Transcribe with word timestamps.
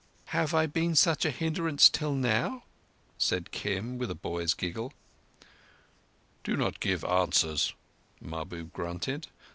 "Have 0.33 0.55
I 0.55 0.65
been 0.65 0.95
such 0.95 1.25
a 1.25 1.29
hindrance 1.29 1.87
till 1.87 2.15
now?" 2.15 2.63
said 3.19 3.51
Kim, 3.51 3.99
with 3.99 4.09
a 4.09 4.15
boy's 4.15 4.55
giggle. 4.55 4.93
"Do 6.43 6.57
not 6.57 6.79
give 6.79 7.03
answers," 7.03 7.75
Mahbub 8.19 8.73
grunted. 8.73 9.27